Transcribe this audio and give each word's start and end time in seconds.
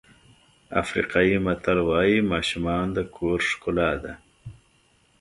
افریقایي 0.81 1.37
متل 1.45 1.77
وایي 1.89 2.17
ماشومان 2.33 2.85
د 2.95 2.97
کور 3.15 3.39
ښکلا 3.49 3.91
ده. 4.03 4.13